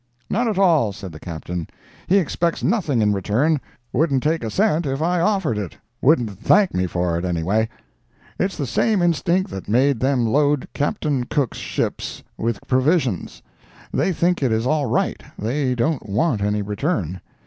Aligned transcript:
"None 0.31 0.47
at 0.47 0.57
all," 0.57 0.91
said 0.93 1.11
the 1.11 1.19
Captain; 1.19 1.67
"he 2.07 2.17
expects 2.17 2.63
nothing 2.63 3.03
in 3.03 3.13
return—wouldn't 3.13 4.23
take 4.23 4.43
a 4.43 4.49
cent 4.49 4.87
if 4.87 4.99
I 4.99 5.21
offered 5.21 5.59
it—wouldn't 5.59 6.39
thank 6.39 6.73
me 6.73 6.87
for 6.87 7.19
it, 7.19 7.23
anyway. 7.23 7.69
It's 8.39 8.57
the 8.57 8.65
same 8.65 9.03
instinct 9.03 9.51
that 9.51 9.69
made 9.69 9.99
them 9.99 10.25
load 10.25 10.67
Captain 10.73 11.25
Cook's 11.25 11.59
ships 11.59 12.23
with 12.35 12.67
provisions. 12.67 13.43
They 13.93 14.11
think 14.11 14.41
it 14.41 14.51
is 14.51 14.65
all 14.65 14.87
right—they 14.87 15.75
don't 15.75 16.09
want 16.09 16.41
any 16.41 16.63
return. 16.63 17.21